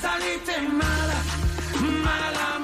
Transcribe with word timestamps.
saliste 0.00 0.56
mala, 0.80 1.18
mala, 2.04 2.59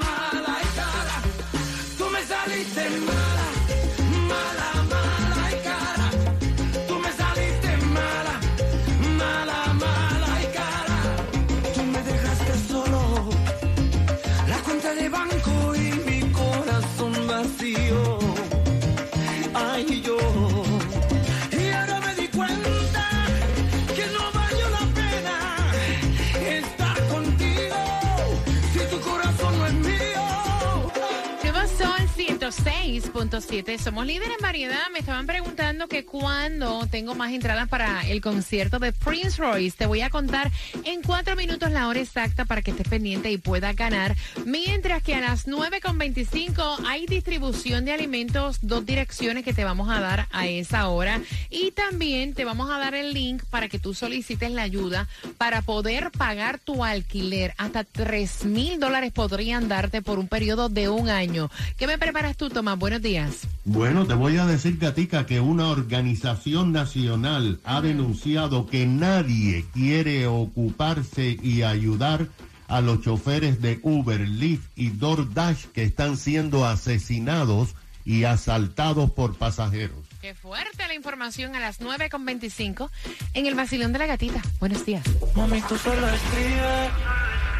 106.7. 32.46 33.76
Somos 33.76 34.06
líderes 34.06 34.36
en 34.36 34.42
variedad. 34.42 34.78
Me 34.92 35.00
estaban 35.00 35.26
preguntando 35.26 35.88
que 35.88 36.04
cuándo 36.04 36.86
tengo 36.86 37.16
más 37.16 37.32
entradas 37.32 37.68
para 37.68 38.06
el 38.06 38.20
concierto 38.20 38.78
de 38.78 38.92
Prince 38.92 39.42
Royce. 39.42 39.76
Te 39.76 39.86
voy 39.86 40.02
a 40.02 40.10
contar 40.10 40.52
en 40.84 41.02
cuatro 41.02 41.34
minutos 41.34 41.72
la 41.72 41.88
hora 41.88 41.98
exacta 41.98 42.44
para 42.44 42.62
que 42.62 42.70
estés 42.70 42.86
pendiente 42.86 43.32
y 43.32 43.38
puedas 43.38 43.74
ganar. 43.74 44.14
Mientras 44.44 45.02
que 45.02 45.16
a 45.16 45.20
las 45.20 45.48
9.25 45.48 46.86
hay 46.86 47.06
distribución 47.06 47.84
de 47.84 47.92
alimentos, 47.92 48.58
dos 48.62 48.86
direcciones 48.86 49.42
que 49.42 49.52
te 49.52 49.64
vamos 49.64 49.88
a 49.88 49.98
dar 49.98 50.28
a 50.30 50.46
esa 50.46 50.88
hora. 50.88 51.20
Y 51.50 51.72
también 51.72 52.34
te 52.34 52.44
vamos 52.44 52.70
a 52.70 52.78
dar 52.78 52.94
el 52.94 53.12
link 53.12 53.42
para 53.50 53.68
que 53.68 53.80
tú 53.80 53.92
solicites 53.92 54.52
la 54.52 54.62
ayuda 54.62 55.08
para 55.36 55.62
poder 55.62 56.12
pagar 56.12 56.60
tu 56.60 56.84
alquiler. 56.84 57.54
Hasta 57.58 57.82
3 57.82 58.44
mil 58.44 58.78
dólares 58.78 59.10
podrían 59.10 59.66
darte 59.66 60.00
por 60.00 60.20
un 60.20 60.28
periodo 60.28 60.68
de 60.68 60.88
un 60.88 61.08
año. 61.08 61.50
¿Qué 61.76 61.88
me 61.88 61.98
preparas 61.98 62.35
tú, 62.36 62.50
Tomás? 62.50 62.78
Buenos 62.78 63.02
días. 63.02 63.46
Bueno, 63.64 64.06
te 64.06 64.14
voy 64.14 64.36
a 64.36 64.46
decir, 64.46 64.78
Gatica, 64.78 65.26
que 65.26 65.40
una 65.40 65.68
organización 65.68 66.72
nacional 66.72 67.60
ha 67.64 67.80
denunciado 67.80 68.66
que 68.66 68.86
nadie 68.86 69.64
quiere 69.72 70.26
ocuparse 70.26 71.36
y 71.42 71.62
ayudar 71.62 72.28
a 72.68 72.80
los 72.80 73.00
choferes 73.00 73.60
de 73.60 73.78
Uber, 73.82 74.20
Lyft 74.20 74.68
y 74.76 74.90
DoorDash 74.90 75.66
que 75.66 75.84
están 75.84 76.16
siendo 76.16 76.66
asesinados 76.66 77.74
y 78.04 78.24
asaltados 78.24 79.10
por 79.10 79.36
pasajeros. 79.36 79.98
Qué 80.20 80.34
fuerte 80.34 80.86
la 80.86 80.94
información 80.94 81.54
a 81.54 81.60
las 81.60 81.80
9.25 81.80 82.90
en 83.34 83.46
el 83.46 83.54
vacilón 83.54 83.92
de 83.92 83.98
la 83.98 84.06
gatita. 84.06 84.42
Buenos 84.60 84.84
días. 84.84 85.04
Mami, 85.34 85.60
tú 85.62 85.76
solo 85.76 86.08
escribes 86.08 86.90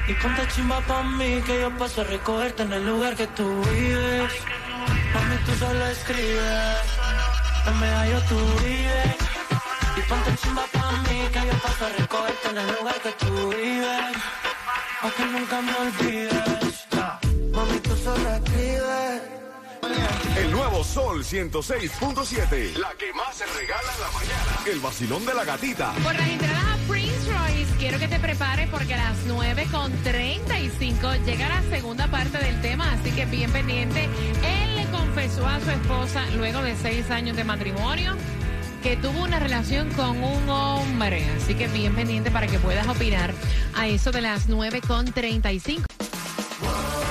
y 0.09 0.15
ponte 0.15 0.43
chimba 0.55 0.81
pa' 0.83 1.03
mí 1.03 1.41
que 1.45 1.61
yo 1.61 1.77
paso 1.77 2.01
a 2.03 2.05
recogerte 2.05 2.63
en 2.63 2.73
el 2.73 2.87
lugar 2.87 3.17
que 3.17 3.27
tú 3.29 3.45
vives. 3.73 4.33
Mami, 5.15 5.37
tú 5.47 5.53
solo 5.59 5.87
escribes, 5.87 6.79
en 7.67 7.81
medallo 7.81 8.21
tú 8.29 8.39
vives. 8.65 9.17
Y 9.97 10.01
ponte 10.09 10.37
chimba 10.43 10.65
pa' 10.73 10.93
mí 11.09 11.29
que 11.33 11.41
yo 11.47 11.59
paso 11.63 11.87
a 11.87 11.89
recogerte 11.89 12.49
en 12.51 12.59
el 12.59 12.67
lugar 12.77 13.01
que 13.03 13.13
tú 13.13 13.49
vives. 13.49 14.17
Aunque 15.03 15.25
nunca 15.27 15.61
me 15.63 15.75
olvides. 15.75 16.87
Mami, 17.53 17.79
tú 17.81 17.97
solo 17.97 18.35
escribes. 18.35 19.23
El 20.37 20.51
nuevo 20.53 20.85
Sol 20.85 21.25
106.7. 21.25 22.77
La 22.77 22.91
que 22.99 23.13
más 23.15 23.35
se 23.35 23.47
regala 23.47 23.93
en 23.95 24.01
la 24.01 24.11
mañana. 24.11 24.61
El 24.67 24.81
vacilón 24.81 25.25
de 25.25 25.35
la 25.35 25.45
gatita. 25.45 25.93
Por 26.03 26.15
las 26.15 26.29
entradas 26.29 26.65
a 26.65 26.77
Prince 26.89 27.33
Royce, 27.33 27.75
quiero 27.79 27.99
que 27.99 28.09
te 28.09 28.19
prepares 28.19 28.69
porque 28.69 28.95
a 28.95 28.99
las 28.99 29.27
9.35 29.27 31.25
llega 31.25 31.49
la 31.49 31.63
segunda 31.71 32.07
parte 32.09 32.37
del 32.39 32.61
tema, 32.61 32.93
así 32.93 33.11
que 33.13 33.25
bien 33.25 33.51
pendiente. 33.51 34.09
Le 34.43 34.66
confesó 35.17 35.47
a 35.47 35.59
su 35.61 35.71
esposa, 35.71 36.27
luego 36.37 36.61
de 36.61 36.77
seis 36.77 37.11
años 37.11 37.39
de 37.39 37.45
matrimonio, 37.45 38.15
que 38.83 38.99
tuvo 38.99 39.23
una 39.23 39.39
relación 39.39 39.89
con 39.95 40.23
un 40.23 40.51
hombre. 40.51 41.25
Así 41.39 41.55
que 41.55 41.69
bien 41.69 41.95
pendiente 41.95 42.31
para 42.31 42.47
que 42.47 42.59
puedas 42.59 42.87
opinar 42.87 43.33
a 43.75 43.89
eso 43.89 44.13
de 44.13 44.21
las 44.21 44.47
9.35. 44.47 47.06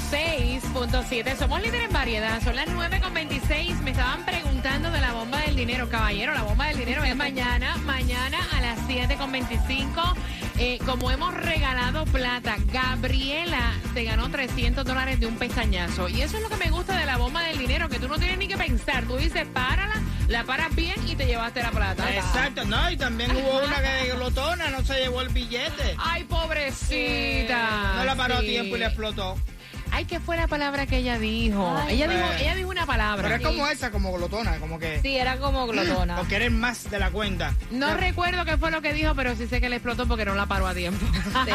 106.7. 0.00 1.36
Somos 1.36 1.60
líderes 1.60 1.86
en 1.86 1.92
variedad. 1.92 2.42
Son 2.42 2.56
las 2.56 2.66
9.26. 2.68 3.80
Me 3.82 3.90
estaban 3.90 4.24
preguntando 4.24 4.90
de 4.90 5.00
la 5.00 5.12
bomba 5.12 5.40
del 5.40 5.54
dinero. 5.56 5.88
Caballero, 5.90 6.32
la 6.32 6.42
bomba 6.42 6.66
del 6.68 6.78
dinero 6.78 7.04
es 7.04 7.14
mañana. 7.14 7.76
Mañana 7.84 8.38
a 8.56 8.60
las 8.60 8.78
7.25. 8.88 10.14
Eh, 10.58 10.78
como 10.86 11.10
hemos 11.10 11.34
regalado 11.34 12.04
plata, 12.06 12.56
Gabriela 12.72 13.72
se 13.94 14.04
ganó 14.04 14.30
300 14.30 14.84
dólares 14.84 15.20
de 15.20 15.26
un 15.26 15.36
pestañazo. 15.36 16.08
Y 16.08 16.22
eso 16.22 16.36
es 16.36 16.42
lo 16.42 16.48
que 16.48 16.56
me 16.56 16.70
gusta 16.70 16.96
de 16.98 17.04
la 17.06 17.16
bomba 17.16 17.42
del 17.42 17.58
dinero, 17.58 17.88
que 17.88 17.98
tú 17.98 18.08
no 18.08 18.18
tienes 18.18 18.38
ni 18.38 18.48
que 18.48 18.56
pensar. 18.56 19.04
Tú 19.04 19.16
dices, 19.16 19.46
párala, 19.52 20.00
la 20.28 20.44
paras 20.44 20.74
bien 20.74 20.94
y 21.06 21.16
te 21.16 21.26
llevaste 21.26 21.62
la 21.62 21.70
plata. 21.70 22.04
Exacto, 22.14 22.64
no, 22.64 22.90
y 22.90 22.96
también 22.96 23.30
hubo 23.36 23.58
una 23.64 23.76
que 23.82 24.12
glotona 24.14 24.68
no 24.70 24.82
se 24.84 25.00
llevó 25.00 25.20
el 25.22 25.28
billete. 25.30 25.96
Ay, 25.98 26.24
pobrecita. 26.24 27.94
No 27.96 28.04
la 28.04 28.14
paró 28.14 28.36
a 28.36 28.40
Sí. 28.40 28.46
tiempo 28.46 28.76
y 28.76 28.78
le 28.78 28.86
explotó. 28.86 29.36
Ay, 29.94 30.06
¿qué 30.06 30.20
fue 30.20 30.38
la 30.38 30.48
palabra 30.48 30.86
que 30.86 30.96
ella 30.96 31.18
dijo? 31.18 31.76
ella, 31.88 32.08
dijo 32.08 32.22
Eh. 32.22 32.36
ella 32.40 32.54
dijo 32.54 32.70
una 32.70 32.86
palabra. 32.86 33.22
Pero 33.22 33.34
es 33.36 33.42
como 33.42 33.66
esa, 33.68 33.90
como 33.90 34.10
glotona, 34.12 34.56
como 34.58 34.78
que... 34.78 35.00
Sí, 35.02 35.16
era 35.18 35.36
como 35.36 35.66
glotona. 35.66 36.18
O 36.20 36.24
quieren 36.24 36.58
más 36.58 36.90
de 36.90 36.98
la 36.98 37.10
cuenta. 37.10 37.54
No 37.70 37.94
recuerdo 37.94 38.44
qué 38.46 38.56
fue 38.56 38.70
lo 38.70 38.80
que 38.80 38.94
dijo, 38.94 39.14
pero 39.14 39.36
sí 39.36 39.46
sé 39.46 39.60
que 39.60 39.68
le 39.68 39.76
explotó 39.76 40.08
porque 40.08 40.24
no 40.24 40.34
la 40.34 40.46
paró 40.46 40.66
a 40.66 40.74
tiempo. 40.74 41.04
Ese 41.14 41.50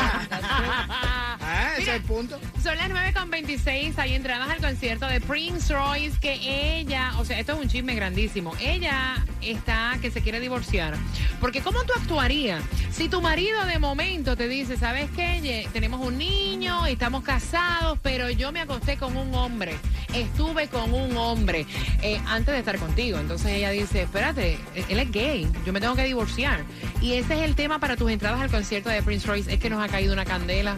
Mira, 1.78 1.96
es 1.96 2.00
el 2.00 2.06
punto. 2.06 2.40
Son 2.64 2.76
las 2.78 2.90
9.26, 2.90 3.94
hay 3.98 4.14
entradas 4.14 4.50
al 4.50 4.60
concierto 4.60 5.08
de 5.08 5.22
Prince 5.22 5.74
Royce, 5.74 6.20
que 6.20 6.80
ella, 6.80 7.14
o 7.18 7.26
sea, 7.26 7.40
esto 7.40 7.54
es 7.54 7.60
un 7.60 7.70
chisme 7.70 7.96
grandísimo, 7.96 8.54
ella 8.60 9.24
está 9.42 9.98
que 10.02 10.12
se 10.12 10.22
quiere 10.22 10.40
divorciar. 10.40 10.96
Porque 11.40 11.62
¿cómo 11.62 11.84
tú 11.84 11.94
actuarías 11.94 12.64
si 12.92 13.10
tu 13.10 13.22
marido 13.22 13.64
de 13.66 13.78
momento 13.78 14.36
te 14.36 14.48
dice, 14.48 14.76
¿sabes 14.76 15.08
qué? 15.16 15.68
Tenemos 15.72 16.06
un 16.06 16.18
niño, 16.18 16.88
estamos 16.88 17.24
casados, 17.24 18.00
pero 18.02 18.30
yo 18.32 18.52
me 18.52 18.62
acosté 18.62 18.98
con 18.98 19.16
un 19.16 19.36
hombre, 19.36 19.76
estuve 20.16 20.68
con 20.68 20.94
un 20.94 21.16
hombre 21.16 21.68
eh, 22.02 22.20
antes 22.26 22.54
de 22.54 22.60
estar 22.60 22.80
contigo. 22.80 23.20
Entonces 23.20 23.52
ella 23.52 23.70
dice, 23.70 24.02
espérate, 24.02 24.58
él 24.90 25.00
es 25.00 25.12
gay, 25.12 25.48
yo 25.64 25.74
me 25.74 25.80
tengo 25.80 25.96
que 25.96 26.06
divorciar. 26.06 26.64
Y 27.00 27.14
ese 27.14 27.36
es 27.36 27.42
el 27.42 27.56
tema 27.56 27.80
para 27.80 27.96
tus 27.96 28.10
entradas 28.10 28.42
al 28.42 28.50
concierto 28.50 28.90
de 28.90 29.04
Prince 29.04 29.28
Royce, 29.28 29.54
es 29.54 29.60
que 29.60 29.70
nos 29.70 29.84
ha 29.84 29.88
caído 29.88 30.14
una 30.14 30.26
candela. 30.26 30.78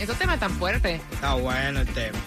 Esos 0.00 0.18
temas 0.18 0.38
tan 0.38 0.50
fuertes. 0.52 1.00
Está 1.12 1.34
bueno 1.34 1.80
el 1.80 1.88
tema. 1.88 2.18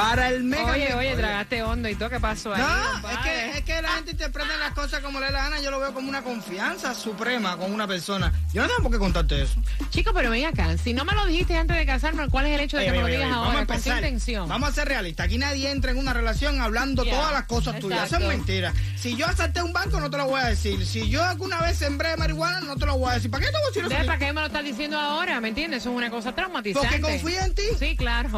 Para 0.00 0.28
el 0.30 0.44
mega. 0.44 0.72
Oye, 0.72 0.94
oye, 0.94 1.14
tragaste 1.14 1.62
hondo 1.62 1.88
y 1.88 1.94
todo, 1.94 2.08
¿qué 2.08 2.18
pasó 2.20 2.54
ahí? 2.54 2.62
No, 2.62 3.08
es 3.10 3.18
que, 3.18 3.58
es 3.58 3.64
que 3.64 3.82
la 3.82 3.88
gente 3.90 4.12
interpreta 4.12 4.56
las 4.58 4.72
cosas 4.72 5.00
como 5.00 5.20
le 5.20 5.26
da 5.26 5.32
la 5.32 5.42
gana. 5.44 5.60
Yo 5.60 5.70
lo 5.70 5.78
veo 5.78 5.92
como 5.92 6.08
una 6.08 6.22
confianza 6.22 6.94
suprema 6.94 7.56
con 7.58 7.72
una 7.72 7.86
persona. 7.86 8.32
Yo 8.52 8.62
no 8.62 8.68
tengo 8.68 8.82
por 8.84 8.92
qué 8.92 8.98
contarte 8.98 9.42
eso. 9.42 9.60
Chico, 9.90 10.12
pero 10.14 10.30
ven 10.30 10.46
acá, 10.46 10.76
si 10.78 10.94
no 10.94 11.04
me 11.04 11.12
lo 11.14 11.26
dijiste 11.26 11.56
antes 11.56 11.76
de 11.76 11.84
casarme, 11.84 12.28
¿cuál 12.28 12.46
es 12.46 12.54
el 12.54 12.60
hecho 12.60 12.78
de 12.78 12.84
que 12.84 12.90
Oye, 12.92 12.96
me 12.98 13.02
lo 13.02 13.06
oye, 13.06 13.16
digas 13.16 13.30
oye, 13.30 13.36
ahora? 13.36 13.48
Vamos 13.50 13.62
a 13.62 13.66
¿Con 13.66 13.66
qué 13.66 13.72
empezar. 13.90 13.96
intención? 13.98 14.48
Vamos 14.48 14.68
a 14.70 14.72
ser 14.72 14.88
realistas. 14.88 15.26
Aquí 15.26 15.38
nadie 15.38 15.70
entra 15.70 15.90
en 15.90 15.98
una 15.98 16.14
relación 16.14 16.60
hablando 16.62 17.04
todas 17.04 17.32
las 17.32 17.44
cosas 17.44 17.78
tuyas. 17.78 18.06
Eso 18.06 18.16
es 18.16 18.26
mentira. 18.26 18.72
Si 18.96 19.16
yo 19.16 19.26
asalté 19.26 19.62
un 19.62 19.72
banco, 19.72 20.00
no 20.00 20.10
te 20.10 20.16
lo 20.16 20.26
voy 20.26 20.40
a 20.40 20.46
decir. 20.46 20.86
Si 20.86 21.10
yo 21.10 21.22
alguna 21.22 21.60
vez 21.60 21.76
sembré 21.76 22.16
marihuana, 22.16 22.60
no 22.60 22.76
te 22.76 22.86
lo 22.86 22.96
voy 22.96 23.10
a 23.10 23.14
decir. 23.14 23.30
¿Para 23.30 23.44
qué 23.44 23.52
te 23.52 23.58
voy 23.58 23.64
a 23.64 23.68
decir 23.68 23.84
eso? 23.84 23.90
¿Ves 23.90 24.06
para 24.06 24.18
qué 24.18 24.32
me 24.32 24.40
lo 24.40 24.46
estás 24.46 24.64
diciendo 24.64 24.98
ahora? 24.98 25.40
¿Me 25.40 25.48
entiendes? 25.48 25.82
Eso 25.82 25.90
es 25.90 25.96
una 25.96 26.10
cosa 26.10 26.34
traumatizante. 26.34 26.88
Porque 26.88 27.00
confío 27.00 27.40
en 27.42 27.54
ti. 27.54 27.62
Sí, 27.78 27.96
claro. 27.96 28.30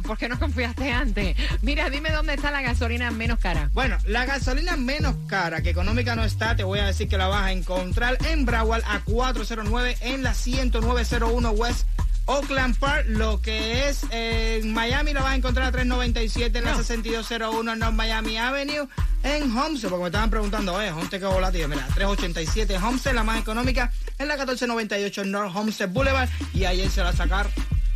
¿Por 0.06 0.16
qué 0.16 0.28
no 0.28 0.38
confiaste 0.38 0.90
antes? 0.92 1.07
Mira, 1.62 1.90
dime 1.90 2.10
dónde 2.10 2.34
está 2.34 2.50
la 2.50 2.62
gasolina 2.62 3.10
menos 3.10 3.38
cara. 3.38 3.70
Bueno, 3.72 3.98
la 4.04 4.26
gasolina 4.26 4.76
menos 4.76 5.16
cara, 5.28 5.62
que 5.62 5.70
económica 5.70 6.16
no 6.16 6.24
está, 6.24 6.56
te 6.56 6.64
voy 6.64 6.78
a 6.78 6.86
decir 6.86 7.08
que 7.08 7.18
la 7.18 7.28
vas 7.28 7.44
a 7.44 7.52
encontrar 7.52 8.18
en 8.26 8.44
Broward 8.44 8.82
a 8.86 9.00
409 9.00 9.96
en 10.00 10.22
la 10.22 10.34
10901 10.34 11.50
West 11.50 11.86
Oakland 12.28 12.78
Park, 12.78 13.06
lo 13.08 13.40
que 13.40 13.88
es 13.88 14.04
eh, 14.10 14.60
en 14.62 14.74
Miami 14.74 15.14
la 15.14 15.22
vas 15.22 15.32
a 15.32 15.36
encontrar 15.36 15.68
a 15.68 15.72
397 15.72 16.58
en 16.58 16.64
la 16.64 16.72
No. 16.72 16.76
6201 16.76 17.76
North 17.76 17.94
Miami 17.94 18.36
Avenue 18.36 18.86
en 19.22 19.56
Homestead, 19.56 19.88
porque 19.88 20.02
me 20.02 20.08
estaban 20.08 20.28
preguntando, 20.28 20.74
oye, 20.74 20.90
Homestead 20.90 21.20
qué 21.20 21.26
volátil, 21.26 21.68
mira, 21.68 21.86
387 21.94 22.76
Homestead, 22.76 23.14
la 23.14 23.24
más 23.24 23.40
económica 23.40 23.90
en 24.18 24.28
la 24.28 24.34
1498 24.34 25.24
North 25.24 25.56
Homestead 25.56 25.88
Boulevard 25.88 26.28
y 26.52 26.66
ayer 26.66 26.90
se 26.90 27.02
la 27.02 27.14
sacar. 27.14 27.48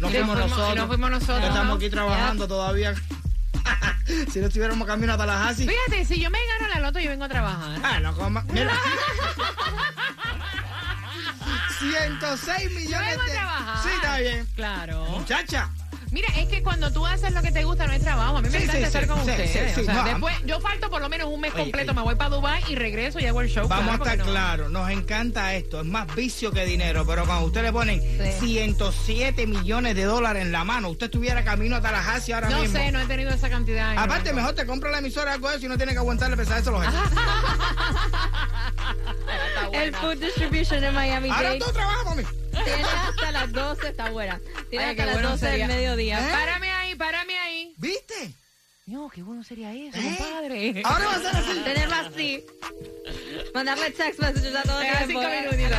Nos 0.03 0.11
fuimos 0.11 0.37
fuimos- 0.37 0.51
nosotros. 0.51 0.77
nos 0.77 0.87
fuimos 0.89 1.11
nosotros. 1.11 1.45
Estamos 1.45 1.77
aquí 1.77 1.91
trabajando 1.91 2.49
todavía. 2.49 2.95
si 4.33 4.39
no 4.41 4.47
estuviéramos 4.49 4.87
camino 4.87 5.13
a 5.15 5.17
Tallahassee. 5.17 5.69
Fíjate, 5.69 6.05
si 6.05 6.21
yo 6.21 6.31
me 6.31 6.39
gano 6.47 6.69
la 6.75 6.81
loto, 6.81 6.99
yo 7.01 7.11
vengo 7.11 7.25
a 7.25 7.29
trabajar. 7.29 7.79
Ah, 7.83 8.01
no 8.01 8.15
coma. 8.15 8.45
Mira. 8.53 8.73
106 11.79 12.63
Yo 12.71 12.79
millones 12.79 13.09
vengo 13.11 13.23
a 13.23 13.27
de. 13.27 13.33
trabajar. 13.33 13.83
Sí, 13.83 13.89
está 13.95 14.19
bien. 14.19 14.47
Claro. 14.55 15.05
Muchacha. 15.07 15.69
Mira, 16.13 16.29
es 16.37 16.47
que 16.49 16.63
cuando 16.63 16.93
tú 16.93 17.05
haces 17.07 17.33
lo 17.33 17.41
que 17.43 17.51
te 17.51 17.65
gusta 17.65 17.87
no 17.87 17.93
es 17.95 18.03
trabajo. 18.03 18.37
A 18.37 18.43
mí 18.43 18.49
me 18.51 18.59
Sí, 18.59 18.65
encanta 18.65 18.79
sí, 18.81 18.85
estar 18.85 19.03
sí, 19.03 19.09
con 19.09 19.25
sí, 19.25 19.31
ustedes. 19.31 19.51
sí, 19.51 19.59
sí. 19.77 19.81
O 19.81 19.85
sea, 19.85 19.95
No, 19.95 20.05
después, 20.05 20.37
yo 20.45 20.61
falto 20.61 20.91
por 20.91 21.01
lo 21.01 21.09
menos 21.09 21.29
un 21.29 21.41
mes 21.41 21.53
Oye, 21.55 21.63
completo. 21.63 21.93
oye. 21.93 22.01
Me 22.01 22.05
voy 22.05 22.15
para 22.17 22.29
Dubai 22.31 22.63
y 22.69 22.75
regreso 22.75 23.19
y 23.19 23.25
hago 23.27 23.41
el 23.41 23.49
show. 23.49 23.67
Vamos 23.67 23.97
claro, 23.97 24.05
a 24.05 24.13
estar 24.13 24.27
no. 24.27 24.33
claros, 24.33 24.71
nos 24.71 24.91
encanta 24.91 25.55
esto, 25.55 25.81
es 25.81 25.87
más 25.87 26.15
vicio 26.15 26.53
que 26.53 26.67
dinero, 26.67 27.07
pero 27.07 27.25
cuando 27.25 27.47
usted 27.47 27.63
le 27.63 27.73
ponen 27.73 28.01
Sí. 28.03 28.47
107 28.47 29.47
millones 29.47 29.97
de 29.97 30.05
dólares 30.05 30.43
en 30.43 30.53
la 30.53 30.65
mano, 30.65 30.91
usted 30.91 31.07
estuviera 31.07 31.43
camino 31.45 31.77
a 31.77 31.81
Tallahassee 31.81 32.35
ahora 32.35 32.51
No 32.51 32.61
mismo. 32.61 32.77
sé, 32.79 32.93
no 32.93 33.01
he 33.01 33.07
tenido 33.07 33.31
esa 33.31 33.49
cantidad. 33.49 33.97
Aparte, 33.97 34.31
no. 34.31 34.37
mejor 34.37 34.55
te 34.55 34.67
compra 34.67 34.91
la 34.91 34.99
emisora 34.99 35.33
algo 35.33 35.49
de 35.49 35.57
eso 35.57 35.65
y 35.67 35.69
no 35.71 35.77
tiene 35.79 35.93
que 35.93 35.99
aguantarle 35.99 36.37
pesar 36.37 36.59
eso 36.61 36.77
a 36.77 36.85
los. 36.85 36.95
El 39.73 39.95
Food 39.97 40.17
Distribution 40.19 40.85
en 40.85 40.95
Miami 40.95 41.31
Ahora 41.31 41.59
tú 41.59 41.73
trabajas, 41.73 42.05
mami. 42.05 42.23
Tiene 42.65 42.83
hasta 42.85 43.31
las 43.33 43.53
12, 43.53 43.89
está 43.89 44.11
buena. 44.11 44.41
Tiene 44.71 44.85
Ay, 44.85 44.91
hasta 44.93 45.03
qué 45.03 45.07
las 45.07 45.15
bueno 45.15 45.31
12 45.31 45.47
sería. 45.47 45.67
del 45.69 45.77
mediodía. 45.77 46.29
¿Eh? 46.29 46.33
Párame 46.33 46.71
ahí, 46.71 46.95
párame 46.95 47.39
ahí. 47.39 47.75
¿Viste? 47.79 48.35
No, 48.87 49.09
qué 49.09 49.23
bueno 49.23 49.45
sería 49.45 49.73
eso, 49.73 49.97
¿Eh? 49.97 50.17
compadre. 50.19 50.83
Ahora 50.85 51.07
va 51.07 51.15
a 51.15 51.19
ser 51.21 51.37
así. 51.37 51.61
Tenerlo 51.65 51.95
así. 51.95 52.45
Mandarle 53.55 53.91
text 53.93 54.21
messages 54.21 54.55
a 54.57 54.63
todo 54.63 54.79
da 54.79 54.83
tiempo. 54.83 55.07
cinco 55.07 55.23
¿eh? 55.23 55.41
minutitos. 55.51 55.79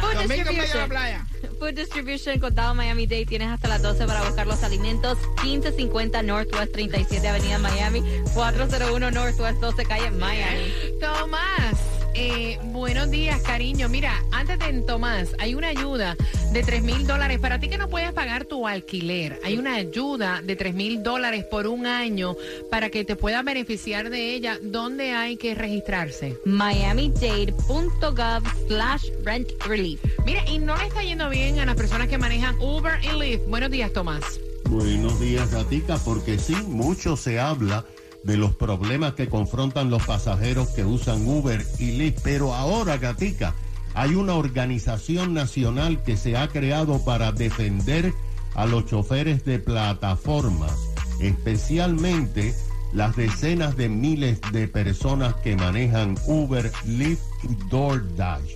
Food 0.00 0.08
de 0.08 0.14
la 0.14 0.22
Distribution. 0.44 0.88
playa. 0.88 1.26
Food 1.60 1.74
Distribution, 1.74 2.40
Condado 2.40 2.74
Miami-Dade. 2.74 3.26
Tienes 3.26 3.48
hasta 3.48 3.68
las 3.68 3.82
12 3.82 4.04
para 4.06 4.22
buscar 4.24 4.46
los 4.48 4.62
alimentos. 4.64 5.16
1550 5.44 6.22
Northwest 6.22 6.72
37 6.72 7.28
Avenida 7.28 7.58
Miami. 7.58 8.02
401 8.34 9.10
Northwest 9.12 9.60
12 9.60 9.84
Calle 9.84 10.10
Miami. 10.10 10.72
Tomás, 11.00 11.74
eh, 12.14 12.58
buenos 12.64 13.10
días, 13.10 13.40
cariño. 13.42 13.88
Mira, 13.88 14.24
antes 14.32 14.58
de 14.58 14.82
Tomás, 14.82 15.34
hay 15.38 15.54
una 15.54 15.68
ayuda 15.68 16.16
de 16.52 16.62
3 16.62 16.82
mil 16.82 17.06
dólares 17.06 17.38
para 17.38 17.58
ti 17.60 17.68
que 17.68 17.78
no 17.78 17.88
puedes 17.88 18.12
pagar 18.12 18.44
tu 18.44 18.66
alquiler. 18.66 19.40
Hay 19.44 19.56
una 19.58 19.74
ayuda 19.74 20.40
de 20.42 20.56
3 20.56 20.74
mil 20.74 21.02
dólares 21.02 21.44
por 21.50 21.66
un 21.66 21.86
año 21.86 22.36
para 22.70 22.90
que 22.90 23.04
te 23.04 23.16
puedas 23.16 23.44
beneficiar 23.44 24.10
de 24.10 24.34
ella. 24.34 24.58
¿Dónde 24.62 25.12
hay 25.12 25.36
que 25.36 25.54
registrarse? 25.54 26.38
miamidade.gov 26.44 28.42
slash 28.68 29.08
rent 29.24 29.50
relief. 29.66 30.00
Mira, 30.24 30.42
y 30.48 30.58
no 30.58 30.76
le 30.76 30.86
está 30.86 31.02
yendo 31.02 31.28
bien 31.30 31.58
a 31.58 31.66
las 31.66 31.74
personas 31.74 32.08
que 32.08 32.18
manejan 32.18 32.56
Uber 32.60 32.98
y 33.02 33.18
Lyft. 33.18 33.46
Buenos 33.48 33.70
días, 33.70 33.92
Tomás. 33.92 34.40
Buenos 34.68 35.20
días, 35.20 35.50
Gatica, 35.50 35.98
porque 35.98 36.38
sí, 36.38 36.56
mucho 36.66 37.16
se 37.16 37.38
habla 37.38 37.84
de 38.24 38.36
los 38.36 38.54
problemas 38.54 39.14
que 39.14 39.28
confrontan 39.28 39.90
los 39.90 40.02
pasajeros 40.04 40.68
que 40.68 40.84
usan 40.84 41.26
Uber 41.26 41.64
y 41.78 41.92
Lyft, 41.92 42.20
pero 42.22 42.54
ahora, 42.54 42.96
Gatica, 42.96 43.54
hay 43.94 44.14
una 44.14 44.34
organización 44.34 45.34
nacional 45.34 46.02
que 46.02 46.16
se 46.16 46.36
ha 46.36 46.48
creado 46.48 47.04
para 47.04 47.32
defender 47.32 48.12
a 48.54 48.66
los 48.66 48.86
choferes 48.86 49.44
de 49.44 49.58
plataformas, 49.58 50.72
especialmente 51.20 52.54
las 52.92 53.14
decenas 53.16 53.76
de 53.76 53.88
miles 53.88 54.40
de 54.52 54.68
personas 54.68 55.34
que 55.36 55.56
manejan 55.56 56.16
Uber, 56.26 56.72
Lyft 56.86 57.22
y 57.42 57.68
DoorDash. 57.68 58.52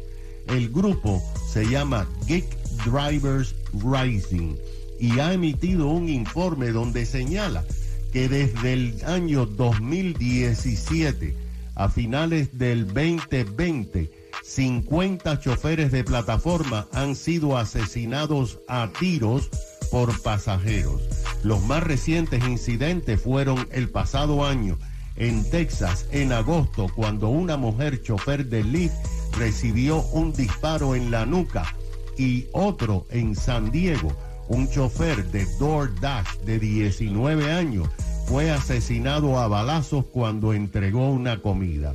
El 0.46 0.70
grupo 0.70 1.22
se 1.46 1.68
llama 1.68 2.08
Geek 2.26 2.46
Drivers 2.84 3.54
Rising 3.74 4.56
y 4.98 5.18
ha 5.18 5.32
emitido 5.32 5.88
un 5.88 6.08
informe 6.08 6.70
donde 6.70 7.04
señala 7.04 7.64
que 8.18 8.28
desde 8.28 8.72
el 8.72 9.00
año 9.06 9.46
2017 9.46 11.36
a 11.76 11.88
finales 11.88 12.58
del 12.58 12.88
2020, 12.88 14.10
50 14.42 15.38
choferes 15.38 15.92
de 15.92 16.02
plataforma 16.02 16.88
han 16.92 17.14
sido 17.14 17.56
asesinados 17.56 18.58
a 18.66 18.90
tiros 18.98 19.48
por 19.92 20.20
pasajeros. 20.20 21.00
Los 21.44 21.62
más 21.62 21.84
recientes 21.84 22.42
incidentes 22.42 23.22
fueron 23.22 23.68
el 23.70 23.88
pasado 23.88 24.44
año 24.44 24.80
en 25.14 25.48
Texas, 25.48 26.06
en 26.10 26.32
agosto, 26.32 26.88
cuando 26.96 27.28
una 27.28 27.56
mujer 27.56 28.02
chofer 28.02 28.46
de 28.46 28.64
Lyft 28.64 28.96
recibió 29.38 30.02
un 30.10 30.32
disparo 30.32 30.96
en 30.96 31.12
la 31.12 31.24
nuca 31.24 31.72
y 32.16 32.48
otro 32.50 33.06
en 33.10 33.36
San 33.36 33.70
Diego, 33.70 34.10
un 34.48 34.68
chofer 34.68 35.24
de 35.30 35.46
DoorDash 35.60 36.38
de 36.38 36.58
19 36.58 37.52
años 37.52 37.88
fue 38.28 38.50
asesinado 38.50 39.38
a 39.38 39.48
balazos 39.48 40.04
cuando 40.04 40.52
entregó 40.52 41.08
una 41.10 41.40
comida. 41.40 41.94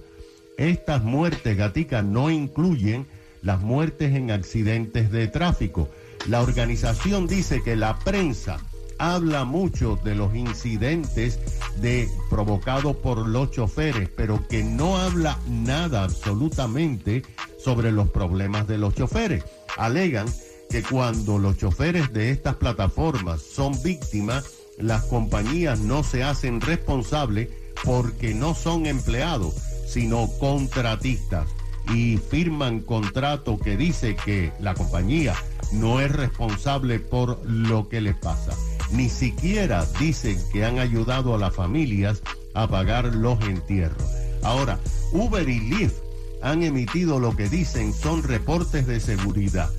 Estas 0.57 1.03
muertes, 1.03 1.55
gatica, 1.55 2.01
no 2.01 2.31
incluyen 2.31 3.05
las 3.43 3.61
muertes 3.61 4.15
en 4.15 4.31
accidentes 4.31 5.11
de 5.11 5.27
tráfico. 5.27 5.89
La 6.27 6.41
organización 6.41 7.27
dice 7.27 7.61
que 7.61 7.75
la 7.75 7.99
prensa 7.99 8.57
habla 8.97 9.43
mucho 9.43 9.99
de 10.03 10.15
los 10.15 10.33
incidentes 10.33 11.39
de 11.79 12.09
provocados 12.31 12.95
por 12.95 13.27
los 13.27 13.51
choferes, 13.51 14.09
pero 14.09 14.47
que 14.47 14.63
no 14.63 14.97
habla 14.97 15.37
nada 15.47 16.03
absolutamente 16.03 17.21
sobre 17.59 17.91
los 17.91 18.09
problemas 18.09 18.67
de 18.67 18.79
los 18.79 18.95
choferes. 18.95 19.43
Alegan 19.77 20.25
que 20.71 20.81
cuando 20.81 21.37
los 21.37 21.57
choferes 21.57 22.11
de 22.11 22.31
estas 22.31 22.55
plataformas 22.55 23.43
son 23.43 23.79
víctimas, 23.83 24.62
las 24.77 25.03
compañías 25.03 25.79
no 25.79 26.03
se 26.03 26.23
hacen 26.23 26.61
responsables 26.61 27.49
porque 27.83 28.33
no 28.33 28.55
son 28.55 28.85
empleados, 28.85 29.55
sino 29.87 30.27
contratistas 30.39 31.47
y 31.93 32.17
firman 32.17 32.79
contrato 32.79 33.57
que 33.59 33.75
dice 33.75 34.15
que 34.15 34.51
la 34.59 34.73
compañía 34.73 35.35
no 35.71 35.99
es 35.99 36.11
responsable 36.11 36.99
por 36.99 37.41
lo 37.45 37.89
que 37.89 38.01
les 38.01 38.15
pasa. 38.15 38.55
Ni 38.91 39.09
siquiera 39.09 39.85
dicen 39.99 40.39
que 40.51 40.65
han 40.65 40.79
ayudado 40.79 41.35
a 41.35 41.37
las 41.37 41.53
familias 41.53 42.21
a 42.53 42.67
pagar 42.67 43.15
los 43.15 43.41
entierros. 43.41 44.07
Ahora, 44.43 44.79
Uber 45.11 45.47
y 45.47 45.59
Lyft 45.59 45.97
han 46.41 46.63
emitido 46.63 47.19
lo 47.19 47.35
que 47.35 47.49
dicen 47.49 47.93
son 47.93 48.23
reportes 48.23 48.85
de 48.85 48.99
seguridad. 48.99 49.71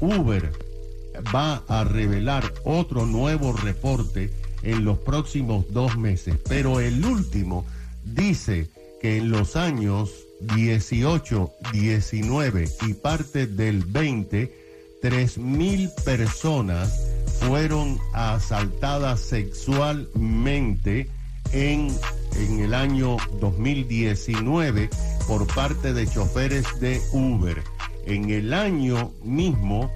Uber 0.00 0.52
va 1.34 1.62
a 1.68 1.84
revelar 1.84 2.52
otro 2.64 3.06
nuevo 3.06 3.52
reporte 3.52 4.30
en 4.62 4.84
los 4.84 4.98
próximos 4.98 5.66
dos 5.70 5.96
meses, 5.96 6.36
pero 6.48 6.80
el 6.80 7.04
último 7.04 7.64
dice 8.04 8.68
que 9.00 9.16
en 9.16 9.30
los 9.30 9.56
años 9.56 10.10
18, 10.54 11.50
19 11.72 12.68
y 12.86 12.94
parte 12.94 13.46
del 13.46 13.84
20, 13.84 14.60
3.000 15.02 16.04
personas 16.04 17.00
fueron 17.40 17.98
asaltadas 18.12 19.20
sexualmente 19.20 21.08
en, 21.52 21.88
en 22.36 22.60
el 22.60 22.74
año 22.74 23.16
2019 23.40 24.90
por 25.26 25.46
parte 25.46 25.94
de 25.94 26.06
choferes 26.06 26.66
de 26.80 27.00
Uber. 27.12 27.62
En 28.06 28.30
el 28.30 28.52
año 28.52 29.12
mismo 29.22 29.90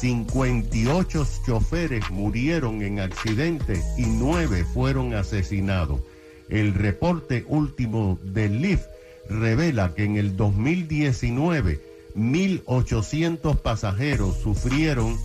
58 0.00 1.26
choferes 1.46 2.10
murieron 2.10 2.80
en 2.82 3.00
accidentes 3.00 3.84
y 3.98 4.06
9 4.06 4.64
fueron 4.72 5.12
asesinados. 5.14 6.00
El 6.48 6.72
reporte 6.74 7.44
último 7.46 8.18
del 8.22 8.62
LIF 8.62 8.80
revela 9.28 9.94
que 9.94 10.04
en 10.04 10.16
el 10.16 10.36
2019 10.38 11.80
1.800 12.16 13.56
pasajeros 13.58 14.36
sufrieron 14.42 15.16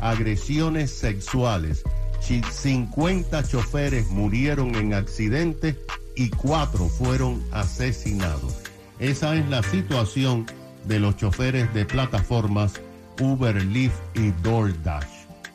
agresiones 0.00 0.90
sexuales. 0.90 1.84
Chi- 2.20 2.42
50 2.50 3.44
choferes 3.48 4.08
murieron 4.08 4.74
en 4.74 4.92
accidentes 4.92 5.76
y 6.16 6.30
4 6.30 6.88
fueron 6.88 7.42
asesinados. 7.52 8.54
Esa 8.98 9.36
es 9.36 9.48
la 9.48 9.62
situación 9.62 10.46
de 10.84 10.98
los 11.00 11.16
choferes 11.16 11.72
de 11.74 11.84
plataformas 11.86 12.80
Uber, 13.20 13.62
Lyft 13.64 13.94
y 14.14 14.30
DoorDash. 14.42 15.06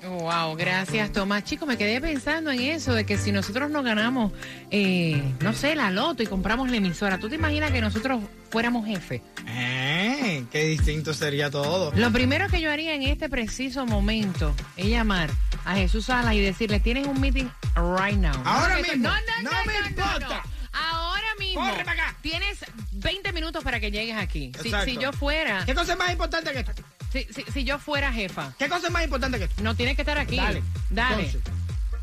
Wow, 0.03 0.55
gracias 0.55 1.11
Tomás. 1.11 1.43
Chicos, 1.43 1.67
me 1.67 1.77
quedé 1.77 2.01
pensando 2.01 2.49
en 2.51 2.59
eso, 2.61 2.93
de 2.93 3.05
que 3.05 3.17
si 3.19 3.31
nosotros 3.31 3.69
nos 3.69 3.85
ganamos, 3.85 4.33
eh, 4.71 5.21
no 5.41 5.53
sé, 5.53 5.75
la 5.75 5.91
loto 5.91 6.23
y 6.23 6.27
compramos 6.27 6.71
la 6.71 6.77
emisora, 6.77 7.19
¿tú 7.19 7.29
te 7.29 7.35
imaginas 7.35 7.71
que 7.71 7.81
nosotros 7.81 8.19
fuéramos 8.49 8.87
jefe? 8.87 9.21
Eh, 9.47 10.43
qué 10.51 10.63
distinto 10.65 11.13
sería 11.13 11.51
todo. 11.51 11.91
Lo 11.95 12.11
primero 12.11 12.47
que 12.49 12.59
yo 12.59 12.71
haría 12.71 12.95
en 12.95 13.03
este 13.03 13.29
preciso 13.29 13.85
momento 13.85 14.55
es 14.75 14.87
llamar 14.87 15.29
a 15.65 15.75
Jesús 15.75 16.05
Sala 16.07 16.33
y 16.33 16.39
decirle, 16.41 16.79
tienes 16.79 17.05
un 17.05 17.21
meeting 17.21 17.45
right 17.75 18.17
now. 18.17 18.33
Ahora 18.43 18.77
No, 18.77 18.81
mismo. 18.81 19.03
No, 19.07 19.13
no, 19.13 19.41
No 19.43 19.51
no, 19.51 19.65
me 19.67 19.73
no, 19.73 19.79
no, 19.81 19.87
importa. 19.87 20.43
no. 20.43 20.51
Ahora 20.73 21.27
mismo. 21.37 21.61
Corre 21.61 21.83
para 21.85 22.03
acá. 22.05 22.15
Tienes 22.21 22.65
20 22.93 23.33
minutos 23.33 23.63
para 23.63 23.79
que 23.79 23.91
llegues 23.91 24.15
aquí. 24.17 24.51
Si, 24.63 24.71
si 24.85 24.97
yo 24.97 25.11
fuera, 25.13 25.63
¿Qué 25.65 25.75
cosa 25.75 25.93
es 25.93 25.99
más 25.99 26.11
importante 26.11 26.51
que 26.53 26.59
esto? 26.59 26.71
Si, 27.11 27.23
si- 27.33 27.43
si 27.51 27.63
yo 27.63 27.77
fuera 27.79 28.11
jefa, 28.13 28.53
¿Qué 28.57 28.69
cosa 28.69 28.87
es 28.87 28.93
más 28.93 29.03
importante 29.03 29.37
que 29.37 29.45
esto? 29.45 29.61
no 29.63 29.75
tienes 29.75 29.95
que 29.95 30.01
estar 30.03 30.17
aquí. 30.17 30.37
Dale. 30.37 30.63
Dale. 30.89 31.25
Entonces. 31.25 31.41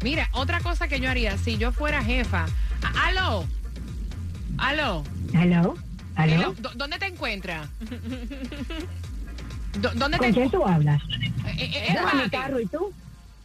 Mira, 0.02 0.28
otra 0.32 0.60
cosa 0.60 0.86
que 0.88 1.00
yo 1.00 1.10
haría, 1.10 1.36
si 1.38 1.56
yo 1.58 1.72
fuera 1.72 2.02
jefa. 2.04 2.46
Aló. 3.04 3.44
Aló. 4.58 5.04
¿Aló? 5.34 5.76
¿Aló? 6.14 6.34
Hello, 6.34 6.54
¿dó- 6.58 6.72
¿Dónde 6.74 6.98
te 6.98 7.06
encuentras? 7.06 7.68
¿Dó- 9.80 9.92
¿Dónde 9.94 10.18
te 10.18 10.24
¿Con 10.24 10.32
quién 10.34 10.50
tú 10.50 10.64
hablas? 10.64 11.00
Eh, 11.56 11.70
eh, 11.88 11.96
mi 12.14 12.22
ti. 12.24 12.30
carro, 12.30 12.60
¿y 12.60 12.66
tú? 12.66 12.92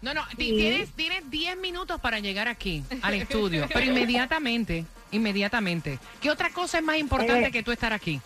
No, 0.01 0.13
no, 0.13 0.21
Sí. 0.31 0.35
tienes, 0.37 0.89
tienes 0.91 1.29
10 1.29 1.57
minutos 1.57 1.99
para 2.01 2.19
llegar 2.19 2.47
aquí, 2.47 2.83
al 3.01 3.13
estudio, 3.13 3.67
pero 3.73 3.85
inmediatamente, 3.85 4.85
inmediatamente. 5.11 5.99
¿Qué 6.21 6.29
otra 6.31 6.49
cosa 6.51 6.79
es 6.79 6.83
más 6.83 6.97
importante 6.97 7.47
Eh. 7.47 7.51
que 7.51 7.63
tú 7.63 7.71
estar 7.71 7.93
aquí? 7.93 8.19